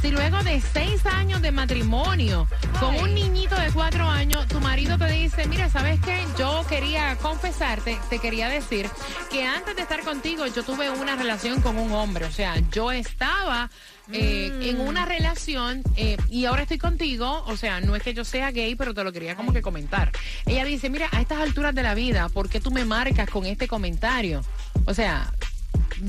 si 0.00 0.10
luego 0.10 0.42
de 0.42 0.60
seis 0.60 1.04
años 1.06 1.42
de 1.42 1.52
matrimonio, 1.52 2.46
con 2.78 2.94
un 2.96 3.14
niñito 3.14 3.56
de 3.56 3.70
cuatro 3.72 4.08
años, 4.08 4.46
tu 4.46 4.60
marido 4.60 4.98
te 4.98 5.10
dice, 5.10 5.46
mira, 5.48 5.68
¿sabes 5.76 6.00
qué? 6.00 6.24
Yo 6.38 6.64
quería 6.70 7.16
confesarte, 7.16 7.98
te 8.08 8.18
quería 8.18 8.48
decir 8.48 8.88
que 9.30 9.44
antes 9.44 9.76
de 9.76 9.82
estar 9.82 10.00
contigo 10.04 10.46
yo 10.46 10.62
tuve 10.62 10.88
una 10.88 11.16
relación 11.16 11.60
con 11.60 11.76
un 11.76 11.92
hombre, 11.92 12.24
o 12.24 12.30
sea, 12.32 12.54
yo 12.72 12.90
estaba... 12.92 13.68
eh, 14.10 14.70
en 14.70 14.80
una 14.80 15.04
relación 15.04 15.82
eh, 15.96 16.16
y 16.30 16.44
ahora 16.46 16.62
estoy 16.62 16.78
contigo, 16.78 17.42
o 17.46 17.56
sea, 17.56 17.80
no 17.80 17.94
es 17.96 18.02
que 18.02 18.14
yo 18.14 18.24
sea 18.24 18.52
gay, 18.52 18.74
pero 18.76 18.94
te 18.94 19.02
lo 19.04 19.12
quería 19.12 19.34
como 19.34 19.52
que 19.52 19.60
comentar. 19.60 20.12
Ella 20.46 20.64
dice, 20.64 20.88
mira, 20.88 21.08
a 21.12 21.20
estas 21.20 21.40
alturas 21.40 21.74
de 21.74 21.82
la 21.82 21.94
vida, 21.94 22.28
¿por 22.30 22.48
qué 22.48 22.60
tú 22.60 22.70
me 22.70 22.84
marcas 22.84 23.28
con 23.28 23.44
este 23.44 23.66
comentario? 23.68 24.42
O 24.86 24.94
sea, 24.94 25.30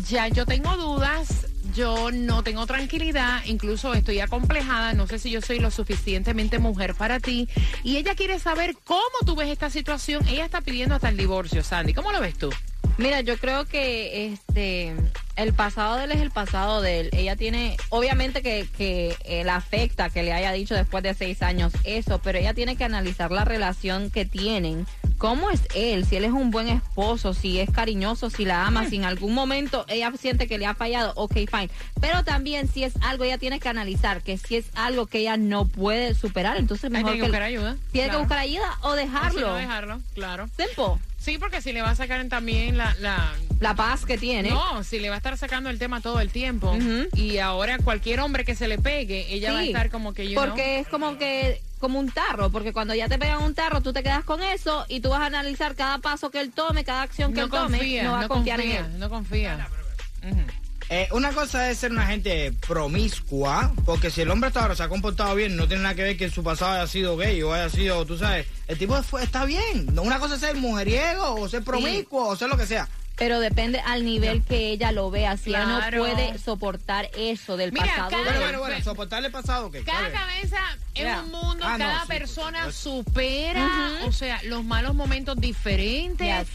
ya 0.08 0.28
yo 0.28 0.46
tengo 0.46 0.78
dudas, 0.78 1.47
yo 1.78 2.10
no 2.12 2.44
tengo 2.44 2.66
tranquilidad, 2.66 3.42
incluso 3.46 3.94
estoy 3.94 4.20
acomplejada, 4.20 4.94
no 4.94 5.06
sé 5.06 5.20
si 5.20 5.30
yo 5.30 5.42
soy 5.42 5.60
lo 5.60 5.70
suficientemente 5.70 6.58
mujer 6.58 6.96
para 6.96 7.20
ti. 7.20 7.48
Y 7.84 7.98
ella 7.98 8.16
quiere 8.16 8.40
saber 8.40 8.76
cómo 8.84 9.04
tú 9.28 9.36
ves 9.36 9.50
esta 9.50 9.70
situación. 9.70 10.28
Ella 10.28 10.44
está 10.44 10.62
pidiendo 10.62 10.96
hasta 10.96 11.10
el 11.10 11.18
divorcio, 11.18 11.64
Sandy. 11.64 11.94
¿Cómo 11.94 12.12
lo 12.12 12.20
ves 12.20 12.36
tú? 12.36 12.50
Mira, 12.98 13.22
yo 13.22 13.38
creo 13.38 13.66
que 13.66 14.34
este 14.34 14.96
el 15.36 15.54
pasado 15.54 15.98
de 15.98 16.06
él 16.06 16.12
es 16.14 16.22
el 16.22 16.32
pasado 16.32 16.82
de 16.82 17.02
él. 17.02 17.10
Ella 17.14 17.36
tiene, 17.36 17.78
obviamente 17.90 18.42
que, 18.42 18.68
que 18.76 19.16
él 19.24 19.48
afecta 19.48 20.10
que 20.10 20.24
le 20.24 20.34
haya 20.34 20.52
dicho 20.52 20.74
después 20.74 21.04
de 21.04 21.14
seis 21.14 21.44
años 21.44 21.74
eso, 21.84 22.20
pero 22.24 22.40
ella 22.40 22.56
tiene 22.56 22.76
que 22.76 22.86
analizar 22.86 23.32
la 23.32 23.46
relación 23.46 24.10
que 24.10 24.26
tienen. 24.26 24.88
¿Cómo 25.18 25.50
es 25.50 25.62
él? 25.76 26.06
Si 26.06 26.16
él 26.16 26.26
es 26.26 26.32
un 26.32 26.52
buen 26.52 26.68
esposo, 26.70 27.34
si 27.34 27.60
es 27.60 27.70
cariñoso, 27.72 28.30
si 28.30 28.46
la 28.46 28.66
ama, 28.68 28.88
si 28.88 28.98
en 28.98 29.06
algún 29.06 29.34
momento 29.34 29.86
ella 29.88 30.12
siente 30.20 30.48
que 30.48 30.58
le 30.58 30.66
ha 30.68 30.76
fallado, 30.76 31.14
ok, 31.16 31.34
fine. 31.50 31.70
Pero 32.00 32.24
también 32.24 32.68
si 32.68 32.84
es 32.84 32.94
algo, 33.02 33.24
ella 33.24 33.38
tiene 33.38 33.60
que 33.60 33.68
analizar 33.70 34.22
que 34.22 34.38
si 34.38 34.58
es 34.58 34.66
algo 34.76 35.08
que 35.08 35.20
ella 35.20 35.38
no 35.38 35.66
puede 35.66 36.14
superar, 36.14 36.58
entonces 36.58 36.92
mejor 36.92 37.12
tiene 37.14 37.20
que 37.26 37.30
buscar 37.32 37.42
ayuda. 37.44 37.78
tiene 37.92 38.08
Claro. 38.10 38.20
que 38.20 38.24
buscar 38.26 38.38
ayuda 38.40 38.78
o 38.82 38.90
O 38.90 38.92
si 38.94 38.98
dejarlo. 39.00 39.48
no 39.48 39.56
dejarlo, 39.56 40.02
claro. 40.14 40.50
Simple. 40.56 41.02
Sí, 41.20 41.38
porque 41.40 41.62
si 41.62 41.74
le 41.74 41.82
va 41.82 41.90
a 41.90 41.96
sacar 41.96 42.24
también 42.30 42.78
la... 42.78 42.96
la 43.00 43.34
La 43.60 43.74
paz 43.76 44.06
que 44.06 44.18
tiene. 44.20 44.52
no, 44.52 44.84
si 44.84 45.00
le 45.00 45.10
va 45.10 45.16
a 45.16 45.18
estar 45.18 45.36
sacando 45.38 45.70
el 45.72 45.80
tema 45.80 46.00
todo 46.00 46.20
el 46.22 46.30
tiempo. 46.30 46.78
Y 47.16 47.40
ahora 47.40 47.80
cualquier 47.80 48.20
hombre 48.22 48.46
que 48.46 48.54
se 48.56 48.68
le 48.68 48.78
pegue, 48.78 49.26
ella 49.34 49.52
va 49.52 49.60
a 49.60 49.64
estar 49.66 49.90
como 49.90 50.14
que 50.14 50.30
yo. 50.30 50.40
Porque 50.40 50.80
es 50.80 50.88
como 50.88 51.18
que 51.18 51.60
como 51.78 52.00
un 52.00 52.10
tarro, 52.12 52.50
porque 52.50 52.74
cuando 52.74 52.94
ya 52.96 53.08
te 53.08 53.18
pegan 53.18 53.44
un 53.44 53.54
tarro, 53.54 53.82
tú 53.82 53.94
te 53.94 54.04
quedas 54.04 54.24
con 54.24 54.42
eso 54.42 54.86
y 54.88 55.00
tú 55.00 55.10
vas 55.10 55.22
a 55.22 55.26
analizar 55.28 55.76
cada 55.76 56.00
paso 56.00 56.32
que 56.32 56.40
él 56.40 56.52
tome, 56.52 56.84
cada 56.84 57.04
acción 57.04 57.32
que 57.34 57.40
no 57.42 57.46
él 57.46 57.52
tome, 57.52 57.78
confía, 57.78 58.04
no 58.04 58.12
vas 58.14 58.20
a 58.20 58.22
no 58.24 58.28
confiar 58.30 58.60
confía, 58.60 58.80
en 58.80 58.86
él. 58.86 59.00
no 59.00 59.10
confía. 59.10 59.68
Eh, 60.90 61.10
una 61.12 61.34
cosa 61.34 61.70
es 61.70 61.80
ser 61.80 61.92
una 61.92 62.06
gente 62.06 62.54
promiscua, 62.66 63.74
porque 63.86 64.10
si 64.10 64.22
el 64.22 64.32
hombre 64.32 64.48
hasta 64.48 64.62
ahora 64.62 64.74
se 64.76 64.84
ha 64.84 64.88
comportado 64.90 65.36
bien, 65.36 65.58
no 65.58 65.68
tiene 65.68 65.84
nada 65.84 65.96
que 65.96 66.04
ver 66.04 66.18
que 66.18 66.26
en 66.26 66.32
su 66.32 66.44
pasado 66.44 66.72
haya 66.72 66.88
sido 66.88 67.18
gay 67.18 67.44
o 67.44 67.52
haya 67.54 67.70
sido, 67.70 68.06
tú 68.06 68.18
sabes, 68.18 68.48
el 68.68 68.78
tipo 68.78 69.02
fue- 69.04 69.22
está 69.22 69.44
bien. 69.44 69.88
No, 69.94 70.04
Una 70.04 70.18
cosa 70.18 70.36
es 70.36 70.40
ser 70.40 70.56
mujeriego 70.56 71.36
o 71.42 71.50
ser 71.50 71.62
promiscuo 71.64 72.28
o 72.30 72.36
ser 72.38 72.48
lo 72.48 72.56
que 72.58 72.66
sea. 72.66 72.88
Pero 73.18 73.40
depende 73.40 73.80
al 73.80 74.06
nivel 74.06 74.44
que 74.44 74.70
ella 74.72 74.92
lo 74.92 75.10
vea. 75.10 75.38
Si 75.38 75.50
ella 75.50 75.66
no 75.66 75.80
puede 75.98 76.38
soportar 76.38 77.10
eso 77.18 77.58
del 77.58 77.72
Mira, 77.72 77.86
pasado. 77.88 78.10
cada- 78.12 78.24
Bueno, 78.24 78.40
bueno, 78.42 78.60
bueno, 78.60 78.84
soportarle 78.84 79.30
pasado, 79.32 79.72
¿qué? 79.72 79.84
Cada 79.84 80.12
cabeza 80.12 80.58
es 80.94 81.06
un 81.24 81.32
mundo, 81.32 81.66
Ah, 81.68 81.78
no, 81.78 81.86
cada 81.86 82.02
sí, 82.02 82.08
persona 82.08 82.72
supera, 82.72 83.92
o 84.06 84.12
sea, 84.12 84.42
los 84.44 84.64
malos 84.64 84.94
momentos 84.94 85.36
diferentes. 85.38 86.28
Yes. 86.28 86.48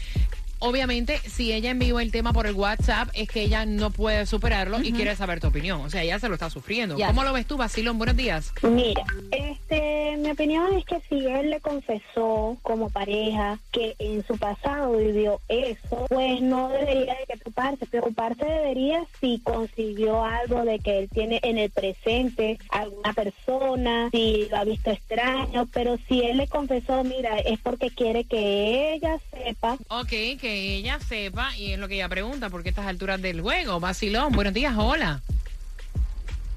Obviamente, 0.65 1.19
si 1.29 1.51
ella 1.51 1.71
envió 1.71 1.99
el 1.99 2.09
tema 2.09 2.31
por 2.31 2.47
el 2.47 2.55
WhatsApp, 2.55 3.09
es 3.13 3.27
que 3.27 3.41
ella 3.41 3.65
no 3.65 3.91
puede 3.91 4.25
superarlo 4.25 4.81
y 4.81 4.93
quiere 4.93 5.13
saber 5.13 5.41
tu 5.41 5.47
opinión. 5.47 5.81
O 5.81 5.89
sea, 5.89 6.03
ella 6.03 6.19
se 6.19 6.29
lo 6.29 6.35
está 6.35 6.49
sufriendo. 6.49 6.95
Yes. 6.95 7.07
¿Cómo 7.07 7.25
lo 7.25 7.33
ves 7.33 7.45
tú, 7.45 7.57
Basilón? 7.57 7.97
Buenos 7.97 8.15
días. 8.15 8.53
Mira, 8.61 9.03
este, 9.31 10.15
mi 10.19 10.31
opinión 10.31 10.71
es 10.77 10.85
que 10.85 11.01
si 11.09 11.27
él 11.27 11.49
le 11.49 11.59
confesó 11.59 12.55
como 12.61 12.89
pareja 12.89 13.59
que 13.73 13.97
en 13.99 14.25
su 14.25 14.37
pasado 14.37 14.95
vivió 14.95 15.41
eso, 15.49 16.05
pues 16.07 16.39
no 16.39 16.69
debería 16.69 17.13
de 17.15 17.25
preocuparse. 17.27 17.85
Preocuparse 17.85 18.45
debería 18.45 19.05
si 19.19 19.41
consiguió 19.43 20.23
algo 20.23 20.63
de 20.63 20.79
que 20.79 20.99
él 20.99 21.09
tiene 21.13 21.41
en 21.43 21.57
el 21.57 21.71
presente 21.71 22.57
alguna 22.69 23.11
persona, 23.11 24.09
si 24.11 24.47
lo 24.49 24.55
ha 24.55 24.63
visto 24.63 24.91
extraño, 24.91 25.67
pero 25.73 25.97
si 26.07 26.21
él 26.21 26.37
le 26.37 26.47
confesó, 26.47 27.03
mira, 27.03 27.37
es 27.39 27.59
porque 27.59 27.89
quiere 27.89 28.23
que 28.23 28.93
ella 28.93 29.19
sepa 29.29 29.73
Ok, 29.89 30.39
que 30.39 30.52
ella 30.53 30.99
sepa, 30.99 31.55
y 31.57 31.73
es 31.73 31.79
lo 31.79 31.87
que 31.87 31.95
ella 31.95 32.09
pregunta, 32.09 32.49
porque 32.49 32.69
estas 32.69 32.85
alturas 32.85 33.21
del 33.21 33.41
juego. 33.41 33.79
Basilón, 33.79 34.31
buenos 34.33 34.53
días, 34.53 34.73
hola. 34.77 35.21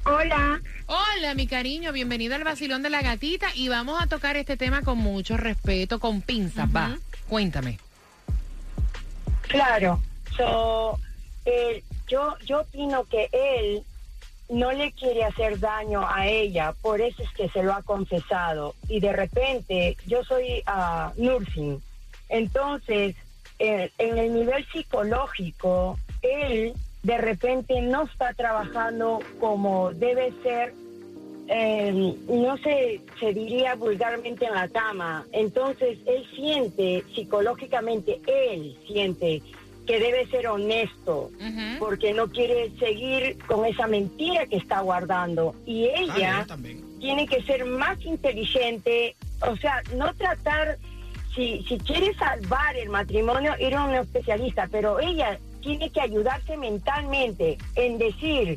Hola. 0.04 0.60
Hola, 0.86 1.34
mi 1.34 1.46
cariño, 1.46 1.92
bienvenida 1.92 2.36
al 2.36 2.44
Basilón 2.44 2.82
de 2.82 2.90
la 2.90 3.02
Gatita 3.02 3.48
y 3.54 3.68
vamos 3.68 4.00
a 4.00 4.06
tocar 4.06 4.36
este 4.36 4.56
tema 4.56 4.82
con 4.82 4.98
mucho 4.98 5.36
respeto, 5.36 5.98
con 5.98 6.22
pinzas, 6.22 6.68
va. 6.74 6.96
Cuéntame. 7.28 7.78
Claro, 9.48 10.00
so, 10.36 10.98
eh, 11.44 11.82
yo, 12.06 12.36
yo 12.44 12.60
opino 12.60 13.04
que 13.04 13.28
él 13.32 13.82
no 14.48 14.70
le 14.72 14.92
quiere 14.92 15.24
hacer 15.24 15.58
daño 15.58 16.08
a 16.08 16.26
ella, 16.26 16.72
por 16.82 17.00
eso 17.00 17.22
es 17.22 17.30
que 17.30 17.48
se 17.48 17.62
lo 17.62 17.72
ha 17.72 17.82
confesado. 17.82 18.74
Y 18.88 19.00
de 19.00 19.12
repente, 19.12 19.96
yo 20.06 20.22
soy 20.22 20.62
ah, 20.66 21.12
nursing, 21.16 21.82
entonces, 22.28 23.16
en 23.58 24.18
el 24.18 24.34
nivel 24.34 24.66
psicológico, 24.72 25.98
él 26.22 26.74
de 27.02 27.18
repente 27.18 27.80
no 27.82 28.04
está 28.04 28.34
trabajando 28.34 29.20
como 29.38 29.92
debe 29.92 30.32
ser, 30.42 30.74
eh, 31.48 32.14
no 32.28 32.56
se, 32.58 33.00
se 33.20 33.32
diría 33.32 33.76
vulgarmente 33.76 34.46
en 34.46 34.54
la 34.54 34.68
cama. 34.68 35.24
Entonces, 35.32 35.98
él 36.06 36.26
siente 36.34 37.04
psicológicamente, 37.14 38.20
él 38.26 38.76
siente 38.86 39.40
que 39.86 40.00
debe 40.00 40.26
ser 40.26 40.48
honesto, 40.48 41.30
porque 41.78 42.12
no 42.12 42.26
quiere 42.28 42.72
seguir 42.78 43.38
con 43.46 43.64
esa 43.64 43.86
mentira 43.86 44.46
que 44.46 44.56
está 44.56 44.80
guardando. 44.80 45.54
Y 45.64 45.84
ella 45.84 46.44
tiene 46.98 47.26
que 47.28 47.42
ser 47.44 47.64
más 47.64 48.04
inteligente, 48.04 49.14
o 49.48 49.56
sea, 49.56 49.82
no 49.94 50.12
tratar, 50.14 50.76
si, 51.36 51.62
si 51.68 51.78
quiere 51.80 52.12
salvar 52.14 52.74
el 52.76 52.88
matrimonio, 52.88 53.54
ir 53.60 53.74
a 53.76 53.84
un 53.84 53.94
especialista, 53.94 54.66
pero 54.72 54.98
ella 54.98 55.38
tiene 55.60 55.90
que 55.90 56.00
ayudarse 56.00 56.56
mentalmente 56.56 57.58
en 57.76 57.98
decir, 57.98 58.56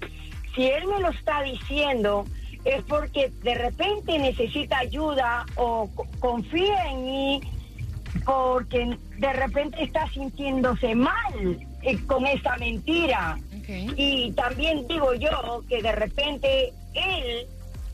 si 0.56 0.68
él 0.68 0.88
me 0.88 1.00
lo 1.02 1.10
está 1.10 1.44
diciendo, 1.44 2.26
es 2.64 2.82
porque 2.84 3.32
de 3.44 3.54
repente 3.56 4.18
necesita 4.18 4.80
ayuda 4.80 5.46
o 5.56 5.90
co- 5.94 6.08
confía 6.20 6.86
en 6.90 7.06
mí 7.06 7.42
porque 8.26 8.98
de 9.18 9.34
repente 9.34 9.84
está 9.84 10.08
sintiéndose 10.12 10.94
mal 10.96 11.60
eh, 11.82 11.98
con 12.06 12.26
esa 12.26 12.58
mentira. 12.58 13.38
Y 13.96 14.32
también 14.34 14.88
digo 14.88 15.14
yo 15.16 15.62
que 15.68 15.82
de 15.82 15.92
repente 15.94 16.74
él, 16.94 17.48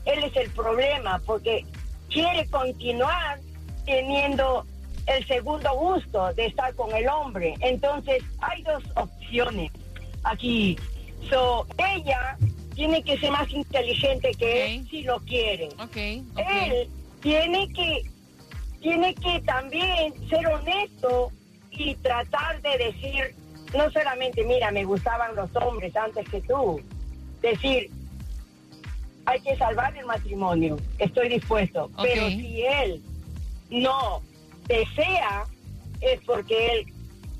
él 0.04 0.24
es 0.24 0.36
el 0.36 0.50
problema 0.50 1.20
porque 1.26 1.64
quiere 2.10 2.46
continuar 2.48 3.38
teniendo 3.84 4.66
el 5.06 5.26
segundo 5.26 5.72
gusto 5.74 6.32
de 6.34 6.46
estar 6.46 6.74
con 6.74 6.94
el 6.94 7.08
hombre. 7.08 7.54
Entonces 7.60 8.22
hay 8.40 8.62
dos 8.62 8.82
opciones 8.96 9.70
aquí. 10.24 10.76
So, 11.30 11.66
ella 11.78 12.36
tiene 12.74 13.02
que 13.02 13.18
ser 13.18 13.30
más 13.30 13.50
inteligente 13.50 14.32
que 14.38 14.66
él 14.76 14.88
si 14.88 15.02
lo 15.02 15.18
quiere. 15.20 15.68
Él 15.94 16.88
tiene 17.20 17.68
que 17.72 18.02
tiene 18.80 19.14
que 19.14 19.40
también 19.40 20.14
ser 20.28 20.46
honesto 20.46 21.32
y 21.70 21.94
tratar 21.96 22.60
de 22.62 22.78
decir, 22.78 23.34
no 23.76 23.90
solamente, 23.90 24.44
mira, 24.44 24.70
me 24.70 24.84
gustaban 24.84 25.34
los 25.34 25.50
hombres 25.56 25.96
antes 25.96 26.28
que 26.28 26.40
tú, 26.42 26.80
decir, 27.40 27.90
hay 29.24 29.40
que 29.40 29.56
salvar 29.56 29.96
el 29.96 30.06
matrimonio, 30.06 30.76
estoy 30.98 31.30
dispuesto, 31.30 31.90
pero 32.00 32.28
si 32.28 32.62
él 32.62 33.02
no 33.70 34.22
desea, 34.68 35.44
es 36.00 36.20
porque 36.24 36.72
él 36.72 36.86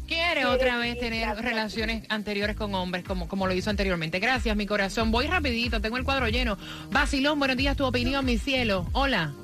Quiere 0.06 0.45
otra 0.47 0.78
vez 0.78 0.99
tener 1.00 1.37
relaciones 1.37 2.04
anteriores 2.09 2.54
con 2.54 2.73
hombres 2.76 3.02
como, 3.02 3.26
como 3.26 3.49
lo 3.49 3.54
hizo 3.54 3.71
anteriormente. 3.71 4.21
Gracias, 4.21 4.56
mi 4.56 4.64
corazón. 4.64 5.11
Voy 5.11 5.26
rapidito, 5.26 5.80
tengo 5.80 5.97
el 5.97 6.04
cuadro 6.04 6.28
lleno. 6.28 6.56
Basilón, 6.92 7.40
buenos 7.40 7.56
días, 7.56 7.76
tu 7.76 7.85
opinión, 7.85 8.25
mi 8.25 8.38
cielo. 8.38 8.87
Hola. 8.92 9.35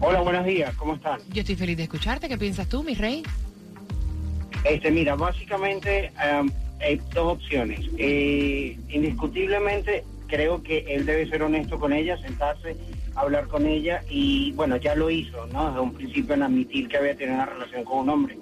Hola, 0.00 0.22
buenos 0.22 0.46
días, 0.46 0.74
¿cómo 0.76 0.94
están? 0.94 1.20
Yo 1.30 1.40
estoy 1.40 1.56
feliz 1.56 1.76
de 1.76 1.82
escucharte. 1.82 2.26
¿Qué 2.26 2.38
piensas 2.38 2.66
tú, 2.66 2.82
mi 2.82 2.94
rey? 2.94 3.22
Este, 4.64 4.90
mira, 4.90 5.14
básicamente 5.14 6.10
em, 6.22 6.50
hay 6.80 6.96
dos 7.12 7.34
opciones. 7.34 7.80
Eh, 7.98 8.78
indiscutiblemente 8.88 10.04
creo 10.26 10.62
que 10.62 10.86
él 10.88 11.04
debe 11.04 11.28
ser 11.28 11.42
honesto 11.42 11.78
con 11.78 11.92
ella, 11.92 12.16
sentarse, 12.22 12.76
hablar 13.14 13.46
con 13.48 13.66
ella 13.66 14.02
y 14.08 14.52
bueno, 14.52 14.76
ya 14.76 14.94
lo 14.94 15.10
hizo, 15.10 15.46
¿no? 15.48 15.68
Desde 15.68 15.80
un 15.80 15.94
principio 15.94 16.34
en 16.34 16.42
admitir 16.42 16.88
que 16.88 16.96
había 16.96 17.16
tenido 17.16 17.36
una 17.36 17.46
relación 17.46 17.84
con 17.84 18.00
un 18.00 18.10
hombre. 18.10 18.38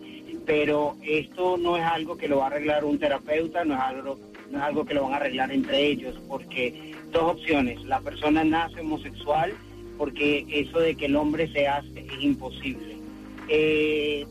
Pero 0.47 0.97
esto 1.03 1.57
no 1.57 1.77
es 1.77 1.85
algo 1.85 2.17
que 2.17 2.29
lo 2.29 2.39
va 2.39 2.45
a 2.45 2.47
arreglar 2.49 2.85
un 2.85 2.99
terapeuta, 2.99 3.65
no 3.65 3.75
es 3.75 3.81
algo, 3.81 4.19
no 4.51 4.59
es 4.59 4.65
algo 4.65 4.85
que 4.85 4.95
lo 4.95 5.05
van 5.05 5.15
a 5.15 5.17
arreglar 5.17 5.53
entre 5.53 5.87
ellos, 5.87 6.21
porque 6.29 6.95
dos 7.13 7.35
opciones, 7.35 7.83
la 7.85 8.01
persona 8.01 8.43
nace 8.43 8.81
homosexual 8.81 9.53
porque 9.99 10.45
eso 10.49 10.81
de 10.81 10.97
que 10.97 11.07
el 11.07 11.15
hombre 11.17 11.53
se 11.53 11.69
hace 11.69 12.01
es 12.01 12.23
imposible. 12.23 12.97
Eh, 13.49 14.27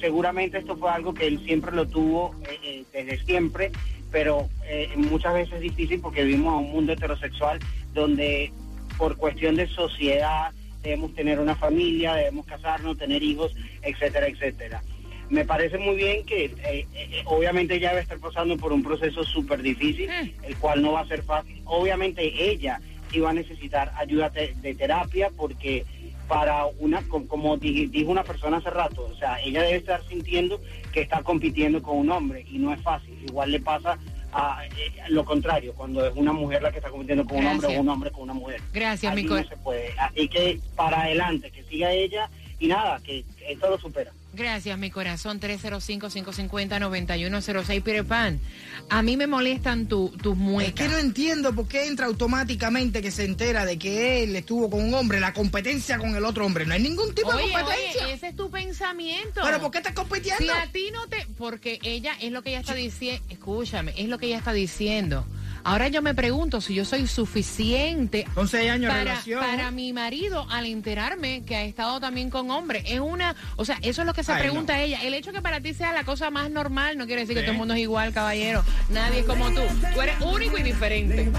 seguramente 0.00 0.58
esto 0.58 0.76
fue 0.76 0.90
algo 0.90 1.14
que 1.14 1.26
él 1.26 1.42
siempre 1.44 1.72
lo 1.72 1.86
tuvo 1.86 2.34
eh, 2.48 2.58
eh, 2.64 2.84
desde 2.92 3.24
siempre, 3.24 3.70
pero 4.10 4.48
eh, 4.66 4.90
muchas 4.96 5.34
veces 5.34 5.54
es 5.54 5.60
difícil 5.60 6.00
porque 6.00 6.24
vivimos 6.24 6.60
en 6.60 6.66
un 6.66 6.72
mundo 6.72 6.92
heterosexual 6.92 7.60
donde 7.94 8.52
por 8.96 9.16
cuestión 9.16 9.56
de 9.56 9.66
sociedad 9.68 10.52
debemos 10.82 11.14
tener 11.14 11.38
una 11.38 11.54
familia, 11.56 12.14
debemos 12.14 12.44
casarnos, 12.46 12.98
tener 12.98 13.22
hijos, 13.22 13.54
etcétera, 13.82 14.26
etcétera. 14.26 14.82
Me 15.28 15.44
parece 15.44 15.78
muy 15.78 15.96
bien 15.96 16.26
que 16.26 16.44
eh, 16.46 16.86
eh, 16.92 17.22
obviamente 17.26 17.76
ella 17.76 17.90
debe 17.90 18.02
estar 18.02 18.18
pasando 18.18 18.58
por 18.58 18.72
un 18.72 18.82
proceso 18.82 19.24
súper 19.24 19.62
difícil, 19.62 20.10
el 20.42 20.56
cual 20.58 20.82
no 20.82 20.92
va 20.92 21.00
a 21.00 21.06
ser 21.06 21.22
fácil. 21.22 21.62
Obviamente 21.64 22.50
ella 22.50 22.80
sí 23.10 23.20
va 23.20 23.30
a 23.30 23.34
necesitar 23.34 23.92
ayuda 23.96 24.30
te- 24.30 24.54
de 24.56 24.74
terapia 24.74 25.30
porque 25.36 25.86
para 26.26 26.66
una, 26.80 27.02
co- 27.02 27.26
como 27.28 27.56
di- 27.56 27.86
dijo 27.86 28.10
una 28.10 28.24
persona 28.24 28.56
hace 28.58 28.70
rato, 28.70 29.06
o 29.10 29.14
sea, 29.16 29.38
ella 29.42 29.62
debe 29.62 29.76
estar 29.78 30.02
sintiendo 30.08 30.60
que 30.90 31.02
está 31.02 31.22
compitiendo 31.22 31.80
con 31.82 31.96
un 31.98 32.10
hombre 32.10 32.44
y 32.50 32.58
no 32.58 32.72
es 32.72 32.82
fácil. 32.82 33.16
Igual 33.22 33.52
le 33.52 33.60
pasa 33.60 33.98
a, 34.32 34.64
eh, 34.66 34.92
lo 35.08 35.24
contrario, 35.24 35.74
cuando 35.74 36.06
es 36.06 36.12
una 36.16 36.32
mujer 36.32 36.62
la 36.62 36.70
que 36.70 36.78
está 36.78 36.90
compitiendo 36.90 37.24
con 37.24 37.38
un 37.38 37.46
hombre 37.46 37.76
o 37.76 37.80
un 37.80 37.88
hombre 37.88 38.10
con 38.10 38.22
una 38.22 38.32
mujer. 38.34 38.60
Gracias, 38.72 39.12
Así 39.12 39.22
mi 39.22 39.28
no 39.28 39.36
cor- 39.36 39.48
se 39.48 39.56
puede. 39.58 39.92
Así 39.98 40.28
que 40.28 40.58
para 40.74 41.02
adelante, 41.02 41.50
que 41.50 41.62
siga 41.64 41.92
ella 41.92 42.28
y 42.58 42.66
nada, 42.68 43.00
que 43.04 43.24
que 43.38 43.52
esto 43.52 43.68
lo 43.70 43.78
supera. 43.78 44.10
Gracias, 44.34 44.78
mi 44.78 44.90
corazón. 44.90 45.40
305-550-9106. 45.40 47.82
Peter 47.82 48.04
Pan, 48.04 48.40
a 48.88 49.02
mí 49.02 49.16
me 49.16 49.26
molestan 49.26 49.86
tu- 49.86 50.08
tus 50.22 50.32
Es 50.32 50.38
muecas. 50.38 50.72
que 50.74 50.88
no 50.88 50.96
entiendo 50.98 51.54
por 51.54 51.68
qué 51.68 51.86
entra 51.86 52.06
automáticamente 52.06 53.02
que 53.02 53.10
se 53.10 53.24
entera 53.24 53.66
de 53.66 53.78
que 53.78 54.22
él 54.22 54.34
estuvo 54.36 54.70
con 54.70 54.82
un 54.82 54.94
hombre, 54.94 55.20
la 55.20 55.32
competencia 55.34 55.98
con 55.98 56.14
el 56.16 56.24
otro 56.24 56.46
hombre. 56.46 56.64
No 56.66 56.74
hay 56.74 56.82
ningún 56.82 57.14
tipo 57.14 57.28
Oye, 57.28 57.46
de 57.48 57.52
competencia. 57.52 58.04
oye, 58.04 58.14
ese 58.14 58.28
es 58.28 58.36
tu 58.36 58.50
pensamiento. 58.50 59.40
¿Pero 59.44 59.60
por 59.60 59.70
qué 59.70 59.78
estás 59.78 59.94
compitiendo? 59.94 60.42
Si 60.44 60.48
a 60.48 60.66
ti 60.72 60.90
no 60.92 61.06
te... 61.08 61.26
Porque 61.36 61.78
ella, 61.82 62.12
es 62.20 62.32
lo 62.32 62.42
que 62.42 62.50
ella 62.50 62.60
está 62.60 62.74
diciendo... 62.74 63.22
Escúchame, 63.28 63.92
es 63.96 64.08
lo 64.08 64.18
que 64.18 64.26
ella 64.26 64.38
está 64.38 64.52
diciendo. 64.52 65.26
Ahora 65.64 65.88
yo 65.88 66.02
me 66.02 66.14
pregunto 66.14 66.60
si 66.60 66.74
yo 66.74 66.84
soy 66.84 67.06
suficiente 67.06 68.26
Con 68.34 68.48
seis 68.48 68.70
años 68.70 68.82
de 68.82 68.88
para, 68.88 69.04
relación. 69.04 69.40
para 69.40 69.70
mi 69.70 69.92
marido 69.92 70.46
al 70.50 70.66
enterarme 70.66 71.42
que 71.44 71.56
ha 71.56 71.64
estado 71.64 72.00
también 72.00 72.30
con 72.30 72.50
hombres. 72.50 72.84
Es 72.86 73.00
una... 73.00 73.34
O 73.56 73.64
sea, 73.64 73.78
eso 73.82 74.02
es 74.02 74.06
lo 74.06 74.14
que 74.14 74.24
se 74.24 74.32
Ay, 74.32 74.40
pregunta 74.42 74.80
ella. 74.80 75.00
El 75.02 75.14
hecho 75.14 75.32
que 75.32 75.40
para 75.42 75.60
ti 75.60 75.74
sea 75.74 75.92
la 75.92 76.04
cosa 76.04 76.30
más 76.30 76.50
normal 76.50 76.98
no 76.98 77.06
quiere 77.06 77.22
decir 77.22 77.36
que 77.36 77.42
todo 77.42 77.52
el 77.52 77.58
mundo 77.58 77.74
es 77.74 77.80
igual, 77.80 78.12
caballero. 78.12 78.64
Nadie 78.90 79.20
es 79.20 79.26
como 79.26 79.50
tú. 79.50 79.60
Tú 79.94 80.00
eres 80.00 80.20
único 80.20 80.58
y 80.58 80.62
diferente. 80.62 81.30